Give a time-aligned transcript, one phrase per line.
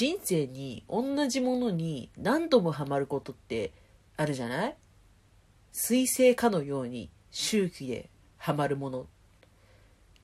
[0.00, 3.70] 人生に同じものに何度もハマることって
[4.16, 4.76] あるじゃない？
[5.72, 8.08] 水星かのように周期で
[8.38, 9.06] ハマるもの。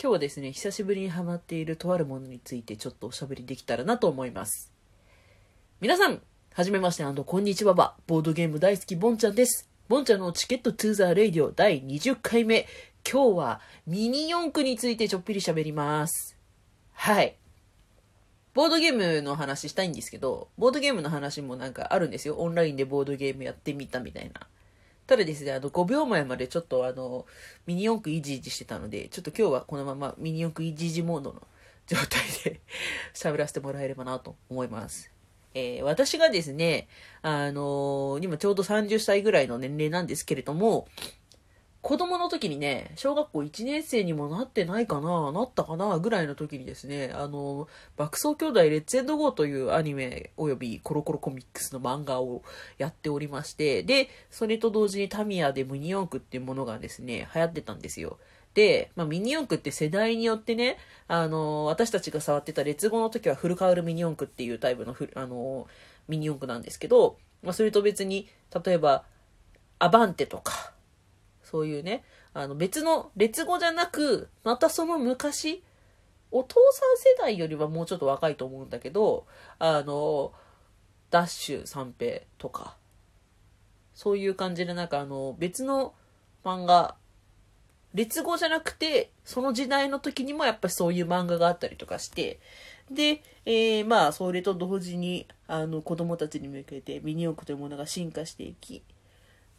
[0.03, 4.73] 今日はですね、久しぶりにハマっているとあるものについてちょっとおしゃべりできたらなと思います。
[5.83, 6.23] 皆さん、
[6.55, 9.69] はじめましてこんにちはば、ボードゲーム大好きボンちゃんです。
[9.89, 12.67] ボンちゃんの Ticket to the Radio 第20回目。
[13.07, 16.35] 今日はミニ四駆についてちょっぴり喋ります。
[16.95, 17.37] はい。
[18.57, 22.37] ボードゲームの話したいんですけど、ボードゲームの話もなんかあるんですよ。
[22.37, 24.47] オンラインでボードゲームやってみたみたいな。
[25.07, 27.27] ただですね、あの、5秒前までちょっとあの、
[27.67, 31.43] ミニ四駆イジイジしてたので、ちょっと今日はこのままミニ四駆イジイジモードの
[31.87, 32.63] 状態で
[33.13, 35.11] 喋らせてもらえればなと思います。
[35.53, 36.89] えー、私がですね、
[37.21, 40.89] あのー、今ちょうど30歳ぐらいの年齢なんですけれども、
[41.87, 52.43] 子供の時にね、小学校1年生にもなってないかな、なったかな、ぐらいの時にですね、あの、爆走兄弟レッツエンドゴーというアニメ及びコロコロコミックスの漫画を
[52.77, 58.19] やっておりまして、で、それと同時にタミヤでミニ四駆っていうものがですね、流行ってたんですよ。
[58.55, 65.69] で、まあ、ミニ四駆って世代によってね、あの、私たちが触ってた列語の時はフルカウルミニ四駆っていうタイプのフあの、
[66.09, 68.29] ミニ四駆なんですけど、まあ、それと別に、
[68.65, 69.05] 例えば、
[69.79, 70.73] アバンテとか、
[71.57, 72.05] そういうね、
[72.35, 75.63] あの別の列語じゃなく、またその昔、
[76.31, 79.27] お父さん世代よりはもうちょっと若いと思うんだけど、
[79.59, 80.35] あの、
[81.11, 82.77] ダッシュ三平とか、
[83.95, 85.95] そういう感じでなんかあの、別の
[86.45, 86.97] 漫画
[87.95, 92.39] 劣語じゃなくて、その時代の時にもやっぱりそういう漫画があったりとかして、
[92.91, 98.83] で、えー、まあ、それと同時に、あの、子供たちに向けてミニ四駆というものが進化していき、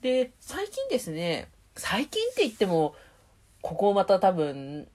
[0.02, 2.95] で、最近ですね、最近って言っても、
[3.61, 4.88] ここまた多分、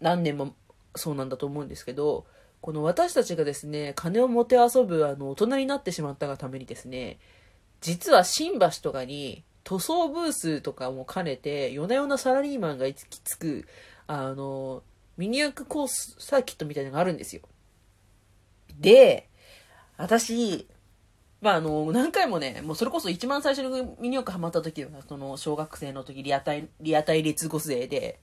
[0.00, 0.54] 何年も
[0.96, 2.26] そうなんだと思うんですけど、
[2.60, 7.18] この私たちがですね、金を持て遊ぶ、あの、大人になってしまったがためにですね、
[7.80, 13.68] 実は新橋とかに塗装ブースとかも兼ねて、夜な夜なサラリーマンが行き着く、
[14.06, 14.82] あの、
[15.16, 17.42] ミニ四駆コースサーキットみたいなのがあるんですよ。
[18.78, 19.28] で、
[19.96, 20.66] 私、
[21.40, 28.20] まあ、あの、何回もね、もうそれこそ一番最初にミニ四駆ハマった時は、その、小学生の時リアタイ、リアタイ列語勢で、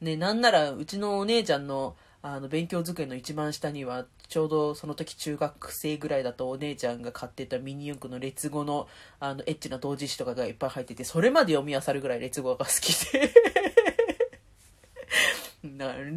[0.00, 8.86] ね、なんなら、うちのお姉ちゃんの、あの、勉強机の一番下には、ちょうどその時中学生ぐらいだとお姉ちゃんが買ってたミニ四駆の列語の、
[9.18, 13.32] あの、エッチな同時誌とかがいっぱい入ってて、それまで読み漁るぐらい列語が好きで。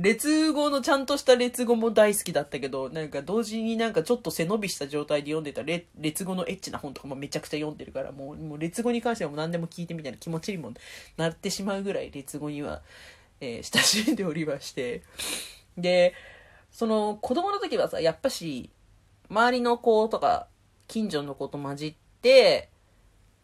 [0.01, 5.63] 列語のちゃんとした列語も大好きだったけど、なんか同時になんかちょっと背伸びした状態で読んでた
[5.99, 10.73] 列語のエッチな本とかもめちゃくちゃ読んでるから、もうもう列語に関してはもう何でも聞いてみたいな気持ちにも
[11.17, 12.81] なってしまうぐらい列語には、
[13.39, 15.03] えー、親しんでおりまして。
[15.77, 16.13] で、
[16.71, 18.69] その子供の時はさ、やっぱし、
[19.29, 20.47] 周りの子とか、
[20.87, 22.69] 近所の子と混じって、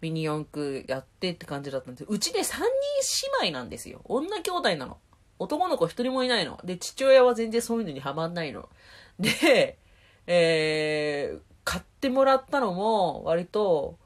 [0.01, 2.61] ミニ四駆やってって感じだったんですうちで3人
[3.41, 4.01] 姉妹なんですよ。
[4.05, 4.97] 女兄弟なの。
[5.39, 6.59] 男の子一人もいないの。
[6.63, 8.69] で、父親は全然そういうのにハマんないの。
[9.19, 9.77] で、
[10.27, 13.97] えー、買ってもらったのも、割と、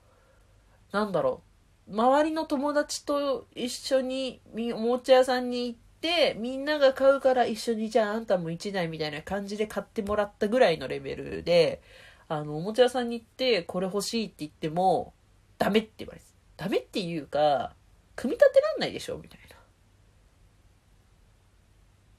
[0.92, 1.42] なんだろ
[1.90, 1.94] う。
[1.94, 4.42] 周りの友達と一緒に
[4.74, 11.81] おもちゃ屋さんに行って、みんなが買うから一緒にじゃああんたも1台みたいな感じで買ってもらったぐらいのレベルで、
[12.28, 15.13] あの、おもちゃ屋さんに行ってこれ欲しいって言っても、
[15.58, 16.25] ダメって言われて。
[16.58, 17.75] ダメっていうか、
[18.16, 19.41] 組み立てらんないでしょみたいな。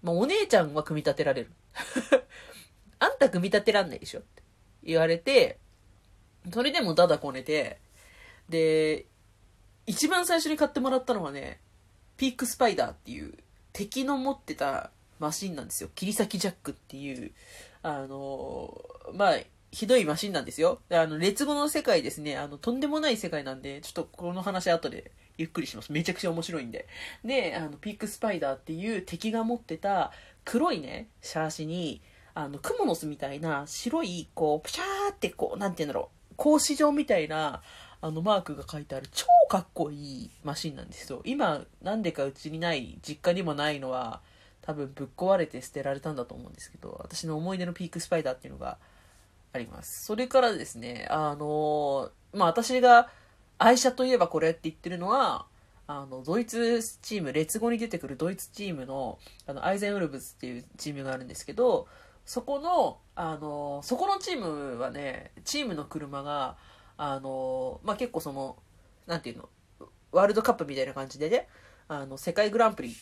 [0.02, 1.50] まあ、お姉ちゃんは組み立てられる。
[2.98, 4.42] あんた組み立てらんないでしょって
[4.82, 5.58] 言われて、
[6.52, 7.78] それでもダダこねて、
[8.48, 9.06] で、
[9.86, 11.60] 一番最初に買ってもらったのはね、
[12.16, 13.36] ピークスパイダーっていう
[13.72, 15.90] 敵の持ってたマシンなんですよ。
[15.94, 17.32] 切り裂きジャックっていう、
[17.82, 19.36] あのまあ、
[19.72, 20.80] ひどいマシンなんですよ。
[20.90, 25.90] あの、劣後の世界ですね、あの、とんでもない世界なんで、ちょっとこの話後でゆっくりします。
[25.90, 26.86] めちゃくちゃ面白いんで。
[27.24, 30.12] で、あの、ピークスパイダーっていう敵が持ってた
[30.44, 32.02] 黒いね、シャーシに、
[32.34, 37.62] あの、クモの巣みたいな白い、こう、プシャーってこう、なんて言うんだろう、格子状みたいな、
[38.04, 41.22] あのマークが書いてある超かっこいいマシンなんですよ。
[41.24, 44.20] 今、なんでかうちにない、実家にもないのは、
[44.60, 48.76] 多分ぶっ壊れて捨てられたんだと思うんですけど、私の思い出のピークスパイダーっていうのが
[49.52, 50.04] あります。
[50.04, 53.10] それからですね、あのまあ、私が
[53.58, 55.46] 愛車といえばこれって言ってるのは、
[55.86, 61.86] あの、ドイツチーム、列語に出てくるドイツチームの、あの、アイゼンウルブズっていうチームがあるんですけど、
[62.24, 66.56] そこの、あの、そこのチームはね、チームの車が、
[66.96, 68.56] あの、まあ、結構その、
[69.06, 69.48] なんていうの、
[70.12, 71.48] ワールドカップみたいな感じでね、
[71.88, 72.96] あの、世界グランプリ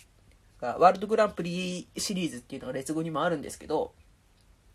[0.60, 3.92] が、ワールドグランプリシリーズっていうのが列語にもあるんですけど、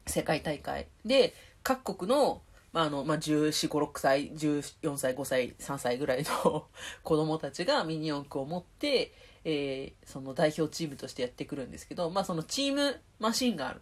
[0.07, 0.87] 世界大会。
[1.03, 1.33] で、
[1.65, 6.67] 各国の、まあ、あの、まあ、14、5、6歳、14歳、5歳、3歳ぐらいの
[7.03, 9.11] 子供たちがミニ四駆を持って、
[9.43, 13.81] えー、その代表チームとしてやってくるんですけど、まあ、そのチームマシンがある。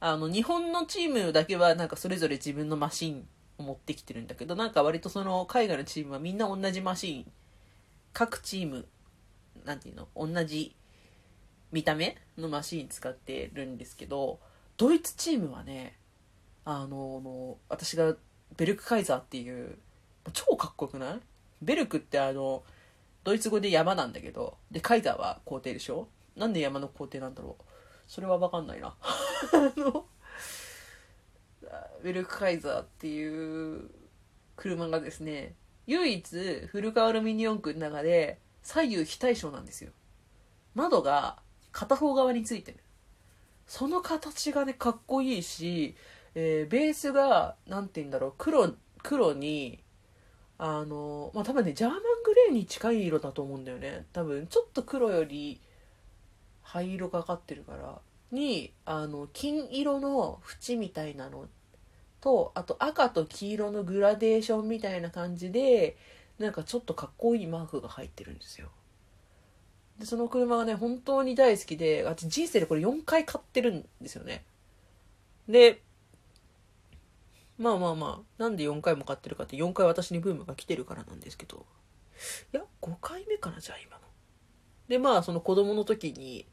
[0.00, 3.28] あの、日本のチームだけはなんかそれぞれ自分のマシン
[3.58, 7.32] を持ってきてるんだけど、なんか割とその海外のチームはみんな同じマシン、
[8.14, 8.88] 各チーム、
[9.66, 10.74] なんていうの、同じ
[11.70, 14.40] 見た目のマシン使ってるんですけど、
[14.78, 15.98] ドイツチームはね、
[16.64, 18.16] あの、私が
[18.56, 19.78] ベルクカイザーっていう、
[20.32, 21.20] 超かっこよくない？
[21.62, 22.62] ベルクってあの、
[23.22, 26.08] ドイツ語で山なんだけど、で、カイザーは皇帝でしょ？
[26.36, 27.62] なんで山の皇帝なんだろう？
[28.06, 28.88] それはわかんないな。
[28.88, 30.06] あの、
[32.02, 33.90] ベルクカイザーっていう
[34.56, 35.54] 車がですね、
[35.86, 39.90] 唯一フルカアルミニ四駆の中で左右非対称なんですよ。
[40.74, 41.38] 窓が
[41.72, 42.78] 片方側についてる。
[43.66, 45.96] その形がね、かっこいいし、
[46.34, 49.82] えー、ベースが、なんて言うんだろう、黒、黒に、
[50.58, 54.06] あの、まあ、多分ね、ジャーマングレーに近い色だと思うんだよね。
[54.12, 55.60] 多分、ちょっと黒より
[56.62, 58.00] 灰色がかってるから。
[58.30, 61.48] に、あの、金色の縁みたいなの
[62.20, 65.96] と、あと赤と黄色のグラデーションみたいな感じで、
[66.38, 68.70] なんかちょっとかっこいいマークが入ってるんですよ。
[69.98, 74.44] で、その車がね、本当に大好きで、私人生でこれ4回買ってるんですよね。
[75.48, 75.82] で、
[77.58, 81.66] まあまあまあ、なんで4回も買ってるかって4回私にブームが来てるからなんですけど、
[82.52, 84.02] いや、5回目かな、じゃあ今の。
[84.88, 86.46] で、まあ、その子供の時に、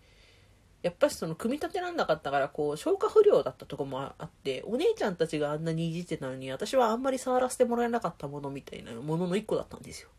[0.81, 10.09] やっぱりその組み立てらんなかったからこう消化不良だったとこもあってお姉ちゃんたちがあんなにいじってたのに私はあんまり触らせてもらえなかったものみたいなものの一個だったんですよ。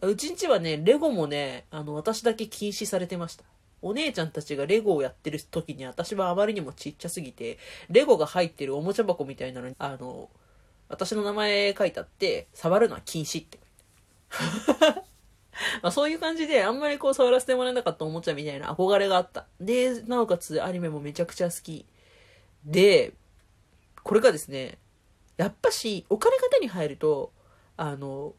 [0.00, 3.44] うちんちはねレゴもねあの私だけ禁止されてました。
[3.82, 7.58] お姉ちゃんたちがレゴをやってる時に私はあまりにもちっちゃすぎて
[7.90, 10.30] レゴが入ってるおもちゃ箱みたいなのにあの
[10.88, 13.58] 私の名前書いてあって触るのは禁止って
[15.82, 19.46] まあそういう感じで、あんまりこう触らせてもらえなかったおもちゃみたいな憧れがあった。
[19.60, 21.86] で、なおかつアニメもめちゃくちゃ好き。
[22.64, 23.12] で、
[24.02, 24.78] これがですね、
[25.36, 27.32] やっぱし、お金が手に入ると、
[27.76, 28.34] あの、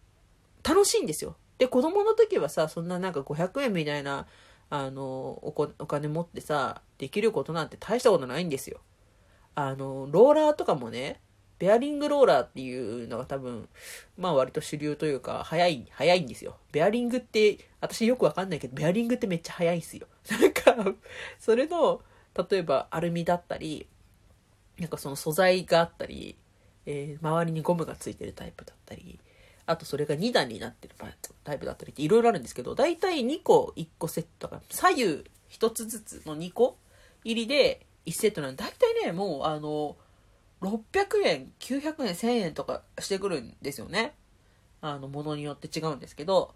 [0.63, 1.35] 楽しいんですよ。
[1.57, 4.27] で、子供の時はさ、そんななんか500円みたいな、
[4.69, 8.81] あの、おお金持ってさ、できることなんて大したことないんですよ。
[9.56, 11.21] あの、ローラーとかもね、
[11.60, 13.69] ベアリングローラーっていうのが多分、
[14.18, 16.57] まあ割と主流というか、早い、早いんですよ。
[16.71, 20.07] ベアリングって、私よくわかんないけど、ベアリングってめっちゃ早いんですよ。
[20.30, 20.75] なんか、
[21.39, 22.01] それの、
[22.50, 23.88] 例えばアルミだったり、
[24.77, 26.36] なんかその素材があったり、
[26.86, 29.19] えー、周りにゴムがついてるタイプだったり、
[29.65, 30.95] あとそれが2段になってる
[31.44, 35.04] タイプだったりっていろいろあるんですけど、だいたい2個1個セットが、左右
[35.50, 36.77] 1つずつの2個
[37.24, 39.95] 入りで1セットなんで、だいたいね、もうあの、
[40.62, 44.15] 600円、900円、1000円とかしてくるんですよね。
[44.81, 46.54] あの、ものによって違うんですけど、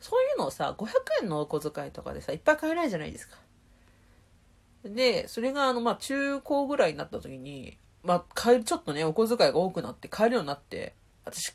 [0.00, 0.88] そういうのをさ、500
[1.22, 3.38] 円のお小遣いとかでさ、いっぱい買えないじゃないですか。
[4.84, 10.94] で、それがあの、まあ、中高ぐらいになった時に、まあ、買える、ちょっとね、お小遣いが多くなって買えるようになって、
[11.24, 11.54] 私、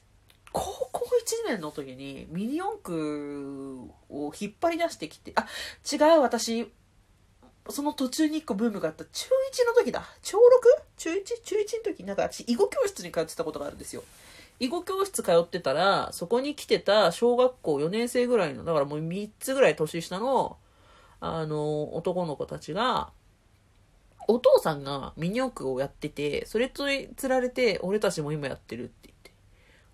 [0.53, 1.05] 高校
[1.47, 5.47] 1年の時にミニ四駆を引っ張り出してきて、あ、
[5.91, 6.71] 違う、私、
[7.69, 10.03] その途中に1個ブームがあった中1の時だ。
[10.21, 10.41] 小 6?
[10.97, 11.23] 中 1?
[11.43, 14.03] 中1の時なんか私囲碁教室に通ってたことがあるんですよ。
[14.59, 20.57] 囲碁教室通ってたら、そこに来てた小学校4年生ぐらいの、だからもう3つぐらい年下の、
[21.19, 23.11] あの、男の子たちが、
[24.27, 29.10] お父さんがミニ四駆をやってて、それと釣られて、俺たちも今やってるって。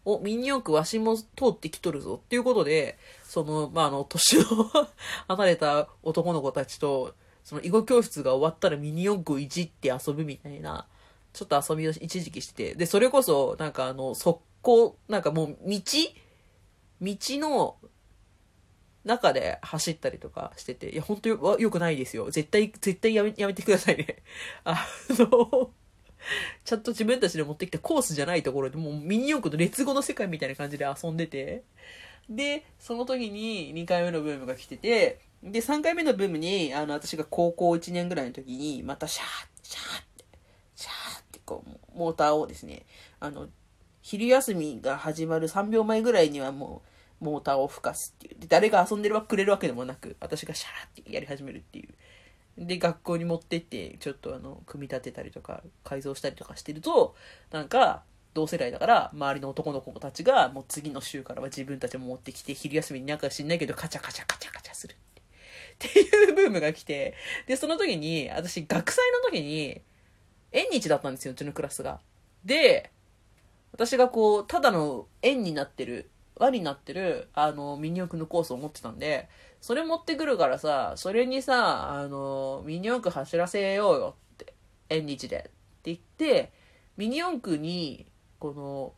[0.08, 4.46] お、ミニ四駆わしも通ってきとるぞっていうことで、その、まあ、あの、年の
[5.28, 10.88] 離れた男の子たちと、その囲碁教室が終わったらミニ四駆いじって遊ぶみたいな、
[11.34, 15.82] ちょっと遊びを一時期してて、で、それこそ、なんかあの、速攻、なんかもう道
[17.02, 17.78] 道の
[19.04, 22.30] 中で走ったりとかしてて、いや、本当よよくないですよ。
[22.30, 24.24] 絶対、絶対やめ、やめてくださいね。
[24.64, 25.72] あの、
[26.64, 31.64] ちゃんと自分たちで持ってきたコースじゃないところでもうミニ四駆の劣後の世界みたいな感じで遊んでて、
[32.30, 40.26] で、その時に2回目のブームが来てて、で、3回目のブームに、あの、私が高校1年ぐらいの時に、またシャーシャーって、
[40.76, 42.86] シャーってこう、モーターをですね、
[43.20, 43.48] あの、
[44.02, 46.82] 昼休みが始まる3秒前ぐらいにはも
[47.22, 48.40] う、モーターを吹かすっていう。
[48.40, 51.90] で、誰が遊んでるわくれるわけでもなく、私がシャーってやり始めるっていう。
[52.58, 57.16] で、学校に持ってって、ちょっとあの、組み立てたりとか、改造したりとかしてると、
[57.52, 64.96] なんか、同世代だから、周りの男の子たちが、もう次の週からは自分たちも持ってきて、昼休みになんか知んないけど、カチャカチャカチャカチャする。
[64.96, 64.98] っ
[65.80, 67.14] ていうブームが来て、
[67.46, 69.82] で、その時に、私、学祭の時に、
[70.52, 72.00] 縁日だったんですよ、うちのクラスが。
[72.44, 72.92] で、
[73.72, 79.30] 私がこう、ただの円になってる、輪になってる、あの、ミニ四駆のコースを持ってたんで、
[79.62, 84.54] それ持ってくるからさ、それにさ、あの、ミニ四駆走らせようよって、
[84.90, 85.38] 縁日で。
[85.38, 85.52] って
[85.86, 86.52] 言って、
[86.96, 88.06] ミニ四駆に、
[88.40, 88.94] この、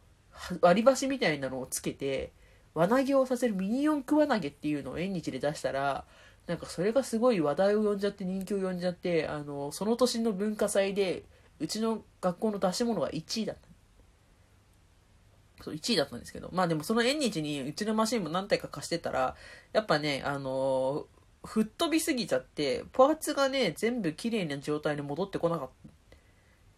[0.61, 2.31] 割り箸みたいなのをつけて、
[2.73, 6.05] 輪投げをさせるミニ四駆輪投げっていうのを縁日で出したら、
[6.47, 11.23] なんかそれがすごい話題を呼んじゃって人気を呼んじゃって、あの、その年の文化祭で、
[11.59, 13.68] うちの学校の出し物が1位だった。
[15.61, 16.49] そう、1位だったんですけど。
[16.53, 19.35] まあでもその縁日にうちのマシンも何体か貸してたら、
[19.73, 21.07] やっぱね、あの
[21.43, 25.93] 吹っ飛びすぎちゃって、パーツがね、全部綺麗な状態に戻ってこなかった。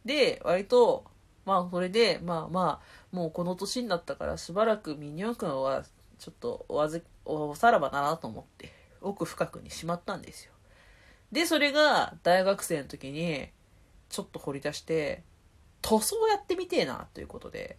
[0.06, 1.06] で、割と、
[1.46, 5.84] まあそれで、まあまあ、もうこの年になったからしばらくミニオン君は
[6.20, 8.72] ちょっとおわず、おさらばだなと思って、
[9.02, 10.52] 奥深くにしまったんですよ。
[11.32, 13.50] で、それが大学生の時に、
[14.10, 15.24] ちょっと掘り出して、
[15.82, 17.78] 塗装やってみてえな、ということで、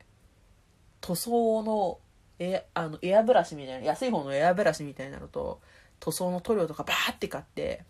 [1.02, 1.98] 塗装の
[2.38, 5.60] エアあのエアブラシみたいな、安い方のエアブラシみたいなのと、
[6.00, 7.84] 塗装の塗料とかバーって買って、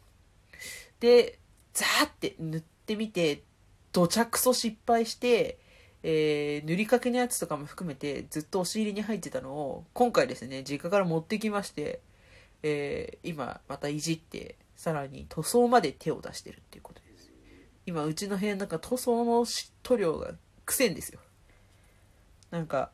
[0.99, 1.39] で、
[1.73, 3.45] ザーって塗ってみて、
[3.93, 5.59] どちゃくそ失敗して、
[6.03, 12.01] えー塗りかけのやつとかも含めてずっと押し入れに入ってたのを今回ですね実家から持ってきまして、
[12.63, 17.31] えー今またいじってさらに塗装まで手を出してるっていうことです。
[17.87, 19.45] 今うちの部屋の中塗装の
[19.83, 20.33] 塗料が
[20.67, 21.21] くせんですよ。
[22.51, 22.91] なんか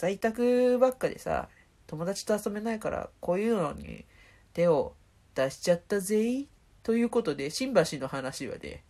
[0.00, 1.50] 在宅ばっかでさ
[1.86, 4.06] 友達と遊べないからこういうのに
[4.54, 4.94] 手を
[5.34, 6.46] 出しちゃったぜ
[6.82, 8.82] ということで新橋の話はね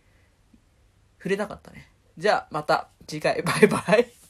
[1.17, 1.89] 触れなかったね。
[2.17, 3.41] じゃあまた次回。
[3.41, 4.20] バイバイ。